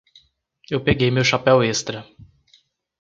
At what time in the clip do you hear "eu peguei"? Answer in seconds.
0.73-1.11